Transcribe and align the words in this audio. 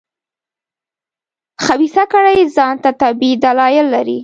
خبیثه 1.65 2.03
کړۍ 2.13 2.39
ځان 2.55 2.75
ته 2.83 2.89
طبیعي 3.01 3.35
دلایل 3.45 3.85
لري. 3.95 4.17